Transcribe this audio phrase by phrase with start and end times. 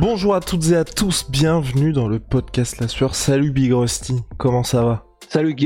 [0.00, 3.16] Bonjour à toutes et à tous, bienvenue dans le podcast La Sueur.
[3.16, 5.04] Salut Big Rusty, comment ça va?
[5.28, 5.56] Salut,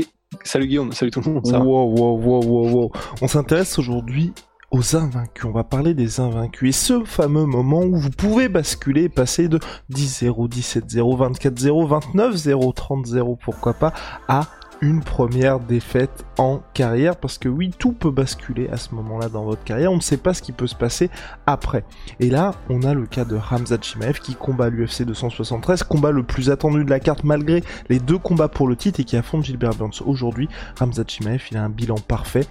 [0.43, 1.45] salut Guillaume, salut tout le monde.
[1.45, 2.91] Ça Wow, wow, wow, wow, wow.
[3.21, 4.33] On s'intéresse aujourd'hui
[4.71, 5.45] aux invaincus.
[5.45, 6.69] On va parler des invaincus.
[6.69, 9.59] Et ce fameux moment où vous pouvez basculer et passer de
[9.91, 13.93] 10-0, 17-0, 24-0, 29-0, 30-0, pourquoi pas,
[14.27, 14.47] à
[14.83, 17.15] une première défaite en carrière.
[17.15, 19.91] Parce que oui, tout peut basculer à ce moment-là dans votre carrière.
[19.91, 21.09] On ne sait pas ce qui peut se passer
[21.47, 21.85] après.
[22.19, 26.23] Et là, on a le cas de Hamza Chimaev qui combat l'UFC 273, combat le
[26.23, 29.45] plus attendu de la carte malgré les deux combats pour le titre et qui affronte
[29.45, 30.01] Gilbert Burns.
[30.05, 30.49] Aujourd'hui,
[30.81, 32.45] Hamza Chimaev, il a un bilan parfait.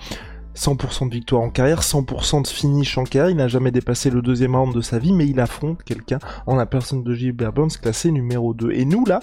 [0.55, 4.23] 100% de victoire en carrière, 100% de finish en carrière, il n'a jamais dépassé le
[4.23, 7.71] deuxième round de sa vie, mais il affronte quelqu'un en la personne de Gilbert Burns,
[7.81, 8.73] classé numéro 2.
[8.73, 9.21] Et nous, là,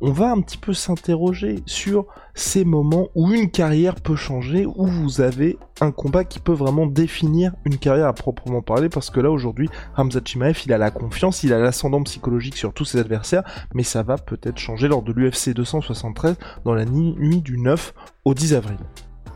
[0.00, 4.86] on va un petit peu s'interroger sur ces moments où une carrière peut changer, où
[4.86, 9.20] vous avez un combat qui peut vraiment définir une carrière à proprement parler, parce que
[9.20, 12.98] là, aujourd'hui, Hamza Chimaev, il a la confiance, il a l'ascendant psychologique sur tous ses
[12.98, 13.42] adversaires,
[13.74, 18.34] mais ça va peut-être changer lors de l'UFC 273 dans la nuit du 9 au
[18.34, 18.78] 10 avril.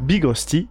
[0.02, 0.68] Big Rusty,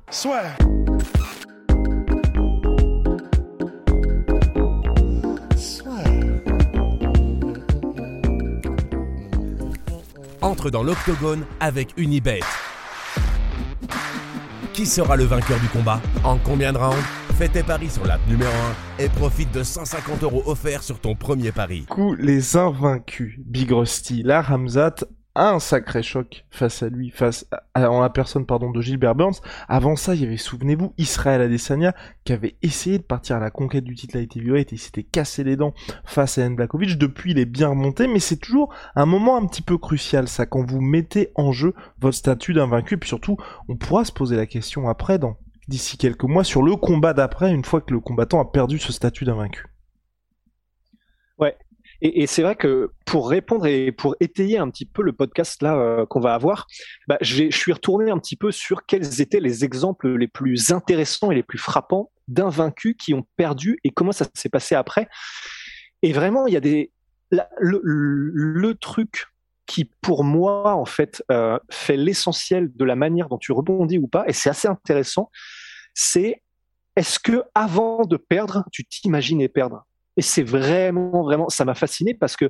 [10.42, 12.42] entre dans l'octogone avec Unibet.
[14.74, 16.02] Qui sera le vainqueur du combat?
[16.26, 16.98] En combien de rounds?
[17.38, 18.52] Fais tes paris sur l'app numéro
[19.00, 21.86] 1 et profite de 150 euros offerts sur ton premier pari.
[21.86, 24.24] coup, les invaincus, Big Rusty.
[24.24, 24.96] Là, Ramzat
[25.36, 29.36] un sacré choc face à lui, face à, en la personne pardon de Gilbert Burns.
[29.68, 33.52] Avant ça, il y avait, souvenez-vous, Israël Adesanya qui avait essayé de partir à la
[33.52, 35.74] conquête du titre light heavyweight et il s'était cassé les dents
[36.06, 36.56] face à N.
[36.56, 36.98] Blakovic.
[36.98, 40.46] Depuis, il est bien remonté, mais c'est toujours un moment un petit peu crucial, ça,
[40.46, 42.98] quand vous mettez en jeu votre statut d'invaincu.
[42.98, 43.38] Puis surtout,
[43.70, 47.52] on pourra se poser la question après, dans d'ici quelques mois, sur le combat d'après,
[47.52, 49.71] une fois que le combattant a perdu ce statut d'invaincu.
[52.02, 55.76] Et, c'est vrai que pour répondre et pour étayer un petit peu le podcast là
[55.76, 56.66] euh, qu'on va avoir,
[57.08, 61.32] bah, je, suis retourné un petit peu sur quels étaient les exemples les plus intéressants
[61.32, 65.08] et les plus frappants d'invaincus qui ont perdu et comment ça s'est passé après.
[66.02, 66.92] Et vraiment, il y a des
[67.60, 69.28] le truc
[69.72, 74.08] qui pour moi en fait euh, fait l'essentiel de la manière dont tu rebondis ou
[74.08, 75.30] pas, et c'est assez intéressant,
[75.94, 76.42] c'est
[76.98, 79.86] est-ce que avant de perdre, tu t'imaginais perdre?
[80.18, 82.50] Et c'est vraiment, vraiment, ça m'a fasciné parce que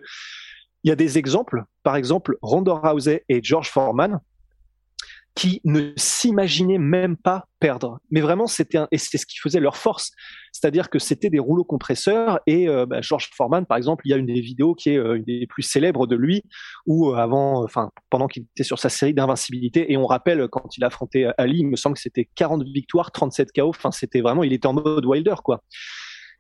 [0.84, 4.20] il y a des exemples, par exemple, Ronda Rousey et George Foreman,
[5.36, 8.00] qui ne s'imaginaient même pas perdre.
[8.10, 10.12] Mais vraiment, c'était et c'est ce qui faisait leur force.
[10.52, 14.14] C'est-à-dire que c'était des rouleaux compresseurs et euh, bah, George Foreman, par exemple, il y
[14.14, 16.44] a une des vidéos qui est euh, une des plus célèbres de lui,
[16.86, 20.76] où euh, avant, enfin, pendant qu'il était sur sa série d'invincibilité, et on rappelle quand
[20.78, 23.70] il a affronté euh, Ali, il me semble que c'était 40 victoires, 37 KO.
[23.70, 25.64] Enfin, c'était vraiment, il était en mode Wilder, quoi.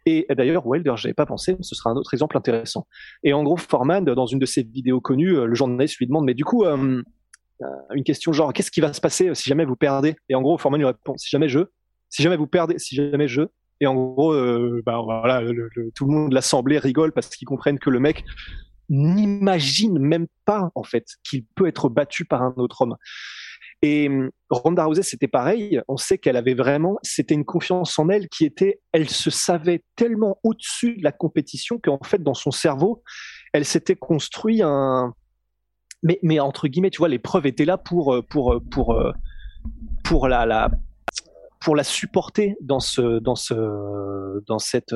[0.05, 2.87] Et d'ailleurs, Wilder, j'avais pas pensé, mais ce sera un autre exemple intéressant.
[3.23, 6.25] Et en gros, Foreman, dans une de ses vidéos connues, euh, le journaliste lui demande,
[6.25, 7.01] mais du coup, euh,
[7.61, 10.15] euh, une question genre, qu'est-ce qui va se passer si jamais vous perdez?
[10.29, 11.59] Et en gros, Foreman lui répond, si jamais je,
[12.09, 13.43] si jamais vous perdez, si jamais je.
[13.79, 14.33] Et en gros,
[14.85, 15.41] bah, voilà,
[15.95, 18.23] tout le monde de l'assemblée rigole parce qu'ils comprennent que le mec
[18.89, 22.95] n'imagine même pas, en fait, qu'il peut être battu par un autre homme.
[23.81, 25.81] Et hum, Ronda Rousey, c'était pareil.
[25.87, 29.83] On sait qu'elle avait vraiment, c'était une confiance en elle qui était, elle se savait
[29.95, 33.03] tellement au-dessus de la compétition qu'en fait, dans son cerveau,
[33.53, 35.13] elle s'était construit un,
[36.03, 38.93] mais, mais entre guillemets, tu vois, les preuves étaient là pour, euh, pour, euh, pour,
[38.93, 39.11] euh,
[40.03, 40.71] pour la, la,
[41.59, 44.95] pour la supporter dans ce, dans ce, dans cette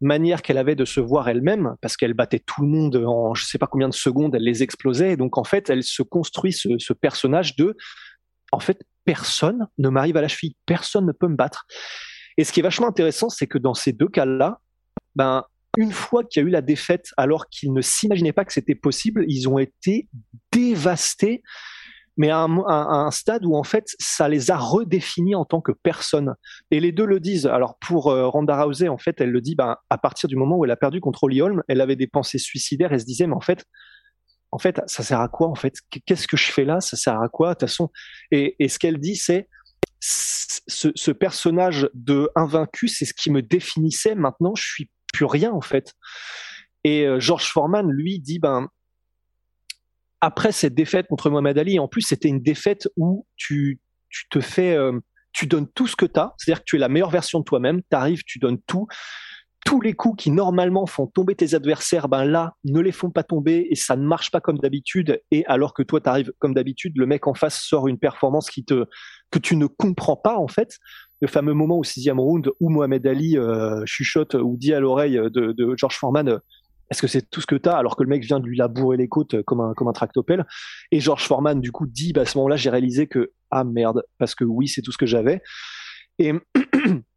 [0.00, 3.44] manière qu'elle avait de se voir elle-même, parce qu'elle battait tout le monde en je
[3.44, 6.52] sais pas combien de secondes, elle les explosait, et donc en fait, elle se construit
[6.52, 7.76] ce, ce personnage de,
[8.52, 11.66] en fait, personne ne m'arrive à la cheville, personne ne peut me battre.
[12.36, 14.60] Et ce qui est vachement intéressant, c'est que dans ces deux cas-là,
[15.14, 15.44] ben,
[15.78, 18.74] une fois qu'il y a eu la défaite, alors qu'ils ne s'imaginaient pas que c'était
[18.74, 20.08] possible, ils ont été
[20.52, 21.42] dévastés,
[22.16, 26.34] mais à un, stade où en fait ça les a redéfinis en tant que personne.
[26.70, 27.46] Et les deux le disent.
[27.46, 30.56] Alors pour euh, Ronda Rousey, en fait, elle le dit, ben, à partir du moment
[30.56, 32.92] où elle a perdu contre Holly Holm, elle avait des pensées suicidaires.
[32.92, 33.64] Elle se disait, mais en fait,
[34.50, 35.74] en fait, ça sert à quoi En fait,
[36.06, 36.80] qu'est-ce que je fais là?
[36.80, 37.50] Ça sert à quoi?
[37.50, 37.90] De toute façon,
[38.30, 39.48] et, et ce qu'elle dit, c'est
[40.00, 44.14] ce, ce personnage de invaincu, c'est ce qui me définissait.
[44.14, 45.94] Maintenant, je suis plus rien en fait.
[46.84, 48.68] Et euh, George Foreman, lui, dit ben
[50.20, 53.80] après cette défaite contre Mohamed Ali, en plus c'était une défaite où tu,
[54.30, 54.98] te fais, euh,
[55.32, 57.44] tu donnes tout ce que tu as, c'est-à-dire que tu es la meilleure version de
[57.44, 58.86] toi-même, tu arrives, tu donnes tout,
[59.66, 63.24] tous les coups qui normalement font tomber tes adversaires, ben là, ne les font pas
[63.24, 65.20] tomber et ça ne marche pas comme d'habitude.
[65.32, 68.48] Et alors que toi, tu arrives comme d'habitude, le mec en face sort une performance
[68.48, 68.84] qui te,
[69.32, 70.78] que tu ne comprends pas en fait.
[71.20, 75.16] Le fameux moment au sixième round où Mohamed Ali euh, chuchote ou dit à l'oreille
[75.16, 76.38] de, de George Foreman, euh,
[76.90, 78.56] est-ce que c'est tout ce que tu as alors que le mec vient de lui
[78.56, 80.46] labourer les côtes comme un comme un tractopelle?
[80.92, 84.02] Et George Foreman du coup dit bah, à ce moment-là j'ai réalisé que ah merde
[84.18, 85.42] parce que oui c'est tout ce que j'avais.
[86.18, 86.32] Et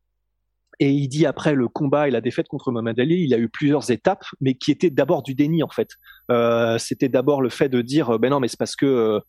[0.81, 3.49] Et il dit après le combat et la défaite contre Mohamed Ali, il a eu
[3.49, 5.89] plusieurs étapes, mais qui étaient d'abord du déni en fait.
[6.31, 9.19] Euh, c'était d'abord le fait de dire ben non mais c'est parce que euh,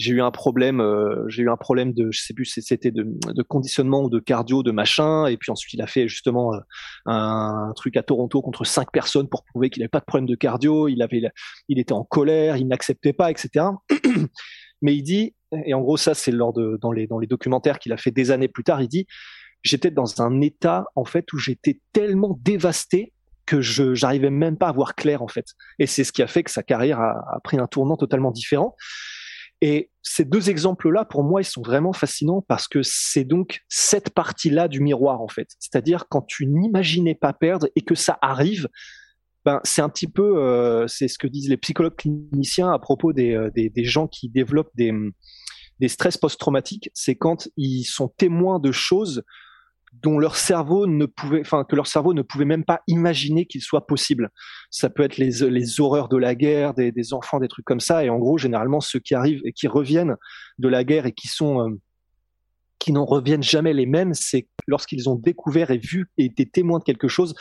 [0.00, 3.04] j'ai eu un problème, euh, j'ai eu un problème de je sais plus c'était de,
[3.04, 5.26] de, conditionnement ou de cardio de machin.
[5.26, 6.58] Et puis ensuite il a fait justement euh,
[7.06, 10.36] un, truc à Toronto contre cinq personnes pour prouver qu'il n'avait pas de problème de
[10.36, 10.86] cardio.
[10.86, 11.22] Il avait,
[11.68, 13.66] il était en colère, il n'acceptait pas, etc.
[14.82, 15.34] mais il dit
[15.66, 18.12] et en gros ça c'est lors de dans les dans les documentaires qu'il a fait
[18.12, 19.06] des années plus tard, il dit
[19.62, 23.12] j'étais dans un état en fait où j'étais tellement dévasté
[23.46, 25.46] que je j'arrivais même pas à voir clair en fait.
[25.78, 28.76] Et c'est ce qui a fait que sa carrière a, pris un tournant totalement différent.
[29.60, 34.10] Et ces deux exemples-là, pour moi, ils sont vraiment fascinants parce que c'est donc cette
[34.10, 35.48] partie-là du miroir, en fait.
[35.58, 38.68] C'est-à-dire quand tu n'imaginais pas perdre et que ça arrive,
[39.44, 43.12] ben, c'est un petit peu, euh, c'est ce que disent les psychologues cliniciens à propos
[43.12, 44.94] des, euh, des, des gens qui développent des,
[45.80, 46.90] des stress post-traumatiques.
[46.94, 49.24] C'est quand ils sont témoins de choses
[49.92, 53.60] dont leur cerveau ne pouvait, enfin que leur cerveau ne pouvait même pas imaginer qu'il
[53.60, 54.30] soit possible.
[54.70, 57.80] Ça peut être les, les horreurs de la guerre, des, des, enfants, des trucs comme
[57.80, 58.04] ça.
[58.04, 60.16] Et en gros, généralement, ceux qui arrivent et qui reviennent
[60.58, 61.70] de la guerre et qui sont euh,
[62.78, 66.78] qui n'en reviennent jamais les mêmes, c'est lorsqu'ils ont découvert et vu et été témoins
[66.78, 67.34] de quelque chose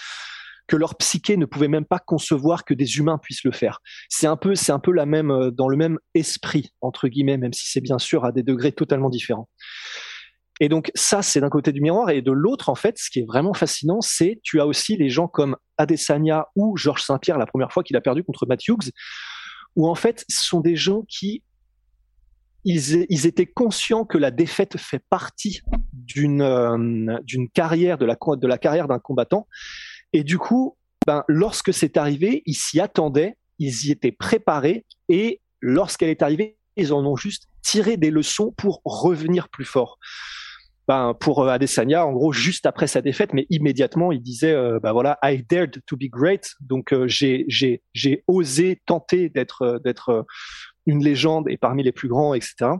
[0.68, 3.80] que leur psyché ne pouvait même pas concevoir que des humains puissent le faire.
[4.08, 7.38] C'est un peu, c'est un peu la même, euh, dans le même esprit entre guillemets,
[7.38, 9.50] même si c'est bien sûr à des degrés totalement différents.
[10.60, 13.20] Et donc ça, c'est d'un côté du miroir, et de l'autre, en fait, ce qui
[13.20, 17.46] est vraiment fascinant, c'est tu as aussi les gens comme Adesanya ou Georges Saint-Pierre la
[17.46, 18.92] première fois qu'il a perdu contre Matt Hughes,
[19.76, 21.44] où en fait, ce sont des gens qui
[22.66, 25.62] ils, étaient conscients que la défaite fait partie
[25.94, 27.18] d'une euh,
[27.54, 29.48] carrière de la de la carrière d'un combattant,
[30.12, 30.78] et du coup,
[31.08, 36.58] ben lorsque c'est arrivé, ils s'y attendaient, ils y étaient préparés, et lorsqu'elle est arrivée,
[36.76, 39.98] ils en ont juste tiré des leçons pour revenir plus fort
[40.90, 44.80] ben, pour euh, Adesanya, en gros, juste après sa défaite, mais immédiatement, il disait, euh,
[44.82, 46.56] ben voilà, I dared to be great.
[46.62, 47.84] Donc, euh, j'ai,
[48.28, 50.26] osé tenter d'être, d'être
[50.88, 52.72] une légende et parmi les plus grands, etc.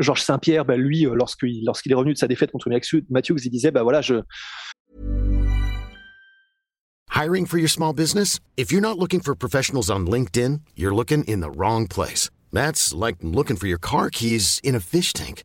[0.00, 3.70] Georges Saint-Pierre, ben lui, lorsqu'il, lorsqu'il est revenu de sa défaite contre Matthews, il disait,
[3.70, 4.16] ben voilà, je.
[7.14, 8.40] Hiring for your small business?
[8.56, 12.28] If you're not looking for professionals on LinkedIn, you're looking in the wrong place.
[12.52, 15.44] That's like looking for your car keys in a fish tank.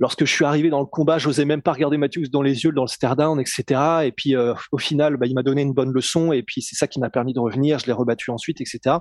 [0.00, 2.72] Lorsque je suis arrivé dans le combat, j'osais même pas regarder Matthews dans les yeux
[2.72, 3.80] dans le stare down, etc.
[4.04, 6.74] Et puis euh, au final, bah, il m'a donné une bonne leçon et puis c'est
[6.74, 7.78] ça qui m'a permis de revenir.
[7.78, 8.96] Je l'ai rebattu ensuite, etc.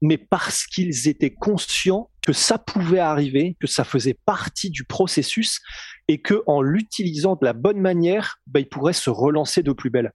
[0.00, 5.60] Mais parce qu'ils étaient conscients que ça pouvait arriver, que ça faisait partie du processus
[6.08, 9.90] et que en l'utilisant de la bonne manière, bah, ils pourraient se relancer de plus
[9.90, 10.12] belle.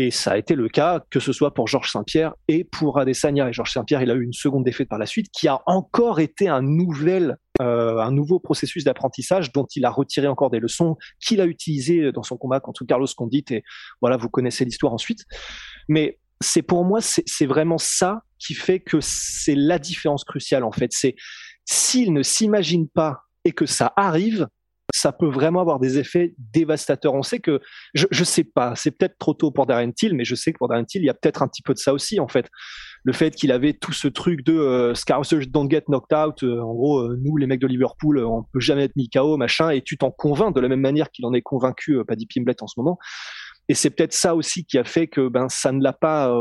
[0.00, 3.48] Et ça a été le cas, que ce soit pour Georges Saint-Pierre et pour Adesanya.
[3.48, 6.20] Et Georges Saint-Pierre, il a eu une seconde défaite par la suite, qui a encore
[6.20, 10.96] été un nouvel, euh, un nouveau processus d'apprentissage dont il a retiré encore des leçons,
[11.18, 13.44] qu'il a utilisé dans son combat contre Carlos Condit.
[13.50, 13.64] Et
[14.00, 15.24] voilà, vous connaissez l'histoire ensuite.
[15.88, 20.70] Mais c'est pour moi, c'est vraiment ça qui fait que c'est la différence cruciale en
[20.70, 20.92] fait.
[20.92, 21.16] C'est
[21.64, 24.46] s'il ne s'imagine pas et que ça arrive,
[24.94, 27.14] ça peut vraiment avoir des effets dévastateurs.
[27.14, 27.60] On sait que,
[27.94, 30.58] je, je sais pas, c'est peut-être trop tôt pour Darren Till, mais je sais que
[30.58, 32.48] pour Darren Till, il y a peut-être un petit peu de ça aussi, en fait.
[33.04, 34.94] Le fait qu'il avait tout ce truc de euh,
[35.48, 38.60] don't get knocked out, euh, en gros, euh, nous, les mecs de Liverpool, on peut
[38.60, 41.34] jamais être mis KO, machin, et tu t'en convaincs de la même manière qu'il en
[41.34, 42.98] est convaincu Paddy Pimblett en ce moment.
[43.68, 46.32] Et c'est peut-être ça aussi qui a fait que ben ça ne l'a pas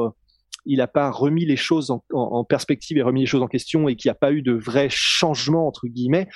[0.68, 3.88] il n'a pas remis les choses en, en, perspective et remis les choses en question
[3.88, 6.28] et qu'il n'y a pas eu de vrai changement entre guillemets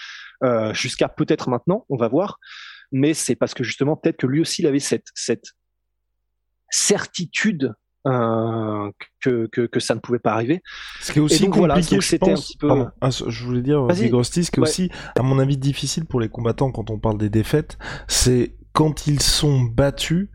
[0.44, 2.40] euh, jusqu'à peut-être maintenant, on va voir.
[2.92, 5.52] Mais c'est parce que justement peut-être que lui aussi il avait cette, cette
[6.70, 7.74] certitude
[8.04, 10.64] que, que, ça ne pouvait pas arriver.
[11.02, 12.56] Ce qui est aussi compliqué, je pense.
[12.56, 12.86] Peu...
[13.00, 16.72] Ah, je voulais dire, ce qui est aussi, à mon avis, difficile pour les combattants
[16.72, 20.30] quand on parle des défaites, c'est quand ils sont battus,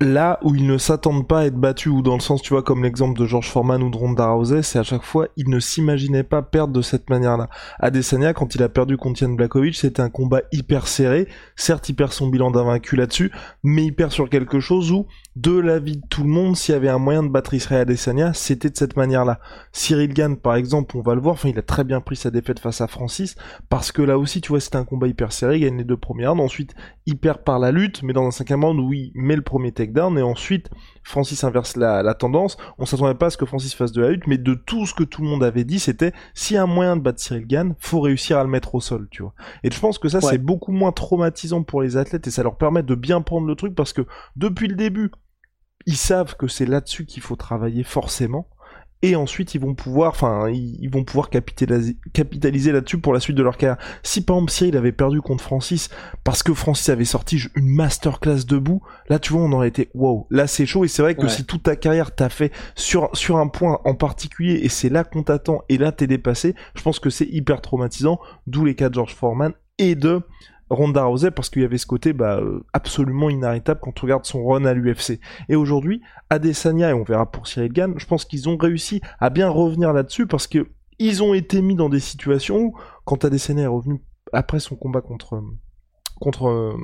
[0.00, 2.62] là où ils ne s'attendent pas à être battus, ou dans le sens, tu vois,
[2.62, 5.58] comme l'exemple de George Foreman ou de Ronda Rousey, c'est à chaque fois, ils ne
[5.58, 7.48] s'imaginaient pas perdre de cette manière-là.
[7.80, 11.26] Adesanya, quand il a perdu contre Jan Blakovic, c'était un combat hyper serré.
[11.56, 13.32] Certes, il perd son bilan d'invaincu là-dessus,
[13.64, 16.76] mais il perd sur quelque chose où, de l'avis de tout le monde, s'il y
[16.76, 19.40] avait un moyen de battre Israël Adesanya, c'était de cette manière-là.
[19.72, 22.60] Cyril Gann, par exemple, on va le voir, il a très bien pris sa défaite
[22.60, 23.34] face à Francis,
[23.68, 25.96] parce que là aussi, tu vois, c'était un combat hyper serré, il gagne les deux
[25.96, 26.74] premiers rounds, ensuite,
[27.06, 29.72] il perd par la lutte, mais dans un cinquième round où il met le premier
[29.88, 30.70] takedown, et ensuite,
[31.02, 32.56] Francis inverse la, tendance.
[32.78, 34.94] On s'attendait pas à ce que Francis fasse de la lutte, mais de tout ce
[34.94, 37.46] que tout le monde avait dit, c'était, s'il y a un moyen de battre Cyril
[37.46, 39.34] Gann, faut réussir à le mettre au sol, tu vois.
[39.62, 42.56] Et je pense que ça, c'est beaucoup moins traumatisant pour les athlètes, et ça leur
[42.56, 44.02] permet de bien prendre le truc, parce que,
[44.36, 45.10] depuis le début,
[45.86, 48.48] ils savent que c'est là-dessus qu'il faut travailler forcément
[49.02, 53.42] et ensuite ils vont pouvoir, enfin, ils vont pouvoir capitaliser, là-dessus pour la suite de
[53.42, 53.78] leur carrière.
[54.02, 55.88] Si par exemple Cyril avait perdu contre Francis
[56.24, 60.26] parce que Francis avait sorti une masterclass debout, là tu vois on aurait été wow,
[60.30, 63.36] là c'est chaud et c'est vrai que si toute ta carrière t'a fait sur sur
[63.36, 66.98] un point en particulier et c'est là qu'on t'attend et là t'es dépassé, je pense
[66.98, 68.18] que c'est hyper traumatisant.
[68.46, 70.22] D'où les cas de George Foreman et de
[70.70, 74.26] Ronda Rousey parce qu'il y avait ce côté bah, euh, absolument inarrêtable quand on regarde
[74.26, 75.20] son run à l'UFC.
[75.48, 79.48] Et aujourd'hui, Adesanya, et on verra pour Cyril je pense qu'ils ont réussi à bien
[79.48, 83.66] revenir là-dessus parce que ils ont été mis dans des situations où, quand Adesanya est
[83.68, 85.42] revenu après son combat contre euh,
[86.20, 86.76] contre euh,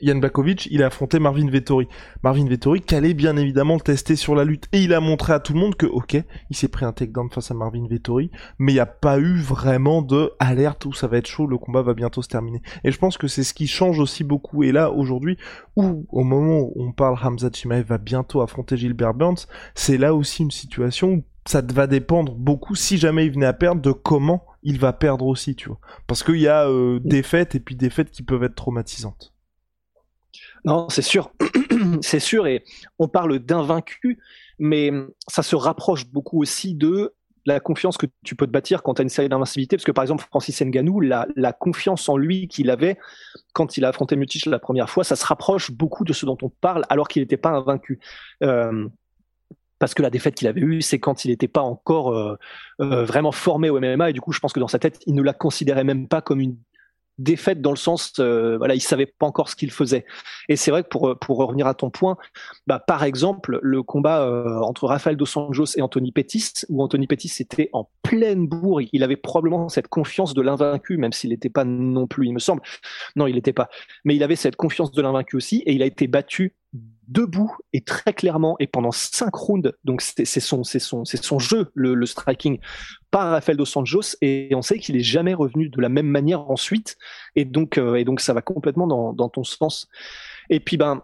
[0.00, 1.88] Yann Blakovic, il a affronté Marvin Vettori.
[2.22, 5.40] Marvin Vettori allait bien évidemment le tester sur la lutte et il a montré à
[5.40, 6.16] tout le monde que ok,
[6.50, 9.36] il s'est pris un takedown face à Marvin Vettori, mais il n'y a pas eu
[9.36, 12.62] vraiment de alerte où ça va être chaud, le combat va bientôt se terminer.
[12.84, 14.62] Et je pense que c'est ce qui change aussi beaucoup.
[14.62, 15.36] Et là aujourd'hui,
[15.76, 20.14] où au moment où on parle Hamza Chimaev va bientôt affronter Gilbert Burns, c'est là
[20.14, 23.92] aussi une situation où ça va dépendre beaucoup si jamais il venait à perdre de
[23.92, 25.78] comment il va perdre aussi, tu vois.
[26.06, 29.34] Parce qu'il y a euh, des fêtes et puis des fêtes qui peuvent être traumatisantes.
[30.64, 31.30] Non, c'est sûr.
[32.00, 32.46] c'est sûr.
[32.46, 32.64] Et
[32.98, 34.18] on parle d'invaincu,
[34.58, 34.90] mais
[35.28, 37.14] ça se rapproche beaucoup aussi de
[37.46, 39.76] la confiance que tu peux te bâtir quand tu as une série d'invincibilité.
[39.76, 42.98] Parce que par exemple, Francis Nganou, la, la confiance en lui qu'il avait
[43.52, 46.38] quand il a affronté Mutic la première fois, ça se rapproche beaucoup de ce dont
[46.40, 48.00] on parle alors qu'il n'était pas invaincu.
[48.42, 48.88] Euh,
[49.84, 52.38] parce que la défaite qu'il avait eue, c'est quand il n'était pas encore euh,
[52.80, 55.14] euh, vraiment formé au MMA, et du coup, je pense que dans sa tête, il
[55.14, 56.56] ne la considérait même pas comme une
[57.18, 60.06] défaite dans le sens, euh, voilà, il savait pas encore ce qu'il faisait.
[60.48, 62.16] Et c'est vrai que pour pour revenir à ton point,
[62.66, 67.06] bah par exemple le combat euh, entre Rafael dos Anjos et Anthony Pettis, où Anthony
[67.06, 71.50] Pettis était en pleine bourre, il avait probablement cette confiance de l'invaincu, même s'il n'était
[71.50, 72.62] pas non plus, il me semble.
[73.16, 73.68] Non, il n'était pas,
[74.06, 76.54] mais il avait cette confiance de l'invaincu aussi, et il a été battu
[77.08, 79.72] debout et très clairement et pendant cinq rounds.
[79.84, 82.58] Donc c'est son, son, son jeu le, le, striking
[83.10, 86.50] par Rafael dos Anjos et on sait qu'il est jamais revenu de la même manière
[86.50, 86.96] ensuite
[87.36, 89.88] et donc euh, et donc ça va complètement dans, dans ton sens.
[90.50, 91.02] Et puis ben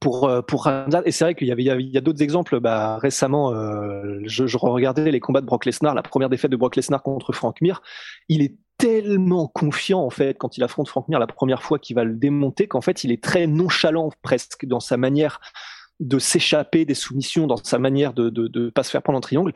[0.00, 2.98] pour euh, pour et c'est vrai qu'il y avait il y a, d'autres exemples bah,
[2.98, 6.74] récemment euh, je, je regardais les combats de Brock Lesnar la première défaite de Brock
[6.74, 7.82] Lesnar contre Frank Mir
[8.28, 11.96] il est tellement confiant en fait quand il affronte Frank Mir la première fois qu'il
[11.96, 15.40] va le démonter qu'en fait il est très nonchalant presque dans sa manière
[15.98, 19.52] de s'échapper des soumissions, dans sa manière de de pas se faire prendre en triangle,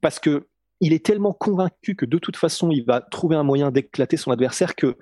[0.00, 0.48] parce que
[0.80, 4.32] il est tellement convaincu que de toute façon il va trouver un moyen d'éclater son
[4.32, 4.96] adversaire que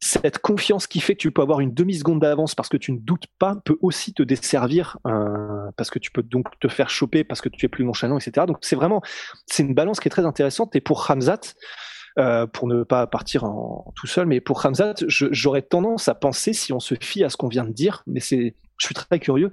[0.00, 2.98] cette confiance qui fait que tu peux avoir une demi-seconde d'avance parce que tu ne
[2.98, 4.98] doutes pas peut aussi te desservir
[5.76, 8.46] parce que tu peux donc te faire choper parce que tu es plus nonchalant, etc.
[8.46, 9.02] Donc c'est vraiment
[9.46, 10.76] c'est une balance qui est très intéressante.
[10.76, 11.54] Et pour Hamzat,
[12.18, 13.44] euh, pour ne pas partir
[13.94, 17.36] tout seul, mais pour Hamzat, j'aurais tendance à penser, si on se fie à ce
[17.36, 19.50] qu'on vient de dire, mais c'est, je suis très curieux,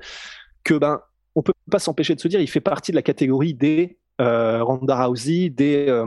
[0.64, 1.02] que ben
[1.36, 4.64] on peut pas s'empêcher de se dire, il fait partie de la catégorie des euh,
[4.64, 6.06] Ronda Rousey, des euh,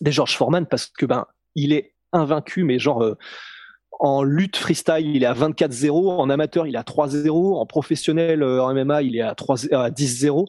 [0.00, 3.16] des George Foreman, parce que ben il est invaincu, mais genre
[3.98, 8.42] en lutte freestyle, il est à 24-0, en amateur, il est à 3-0, en professionnel
[8.42, 10.46] en MMA, il est à, 3, à 10-0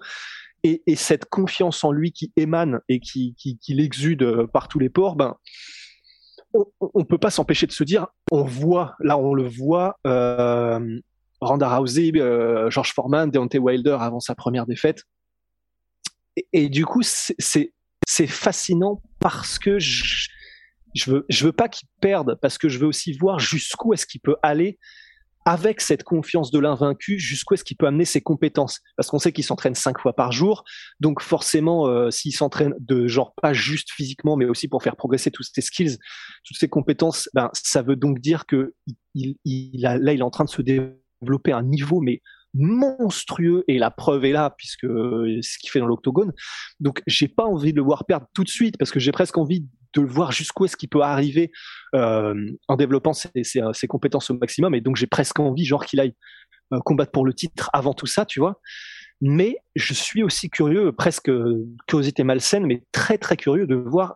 [0.63, 3.35] et, et, cette confiance en lui qui émane et qui,
[3.69, 5.35] l'exude euh, par tous les ports, ben,
[6.53, 10.99] on, on peut pas s'empêcher de se dire, on voit, là on le voit, euh,
[11.41, 15.03] Randa Rousey, euh, George Foreman, Deontay Wilder avant sa première défaite.
[16.53, 17.73] Et, du coup, c'est
[18.07, 20.27] c'est fascinant parce que je,
[20.95, 24.05] je veux je veux pas qu'il perde parce que je veux aussi voir jusqu'où est-ce
[24.05, 24.79] qu'il peut aller
[25.45, 28.79] avec cette confiance de l'invaincu, jusqu'où est-ce qu'il peut amener ses compétences?
[28.95, 30.63] Parce qu'on sait qu'il s'entraîne cinq fois par jour,
[30.99, 35.31] donc forcément, euh, s'il s'entraîne de genre pas juste physiquement, mais aussi pour faire progresser
[35.31, 35.97] tous ses skills,
[36.45, 38.73] toutes ses compétences, ben ça veut donc dire que
[39.15, 42.21] il, il a, là, il est en train de se développer un niveau mais
[42.53, 43.63] monstrueux.
[43.67, 46.33] Et la preuve est là puisque ce qu'il fait dans l'octogone.
[46.79, 49.37] Donc j'ai pas envie de le voir perdre tout de suite parce que j'ai presque
[49.37, 51.51] envie de voir jusqu'où est-ce qu'il peut arriver
[51.95, 52.33] euh,
[52.67, 56.15] en développant ses, ses, compétences au maximum et donc j'ai presque envie genre qu'il aille
[56.73, 58.61] euh, combattre pour le titre avant tout ça, tu vois.
[59.19, 61.29] Mais je suis aussi curieux, presque
[61.87, 64.15] curiosité malsaine, mais très très curieux de voir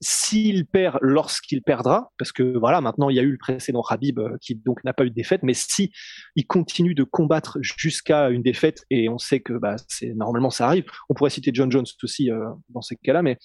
[0.00, 4.18] s'il perd lorsqu'il perdra, parce que voilà, maintenant il y a eu le précédent Habib
[4.18, 5.92] euh, qui donc n'a pas eu de défaite, mais si
[6.36, 10.66] il continue de combattre jusqu'à une défaite, et on sait que bah, c'est normalement ça
[10.66, 13.38] arrive, on pourrait citer John Jones aussi euh, dans ces cas-là, mais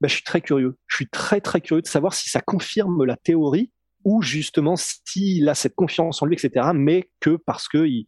[0.00, 0.76] bah, je suis très curieux.
[0.86, 3.72] Je suis très très curieux de savoir si ça confirme la théorie
[4.04, 8.06] ou justement s'il a cette confiance en lui, etc., mais que parce que il,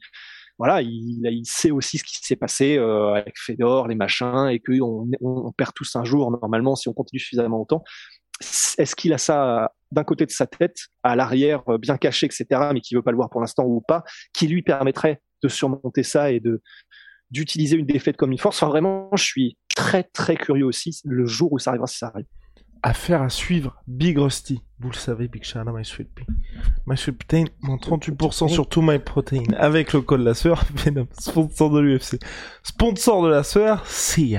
[0.62, 5.10] voilà, il, sait aussi ce qui s'est passé euh, avec Fedor, les machins, et qu'on
[5.20, 7.82] on, perd tous un jour normalement si on continue suffisamment longtemps.
[8.78, 12.46] Est-ce qu'il a ça d'un côté de sa tête, à l'arrière, euh, bien caché, etc.,
[12.72, 16.04] mais qui veut pas le voir pour l'instant ou pas, qui lui permettrait de surmonter
[16.04, 16.62] ça et de
[17.32, 18.62] d'utiliser une défaite comme une force?
[18.62, 22.12] Enfin, vraiment, je suis très très curieux aussi le jour où ça arrivera, si ça
[22.14, 22.26] arrive.
[22.84, 24.60] Affaire à suivre, Big Rusty.
[24.80, 26.26] Vous le savez, Big Shana, My Sweet Pea.
[26.86, 29.44] My Sweet Protein, moins 38% sur tout My Protein.
[29.56, 30.32] Avec le code la
[30.74, 32.18] Venom, sponsor de l'UFC.
[32.64, 34.38] Sponsor de la sueur, see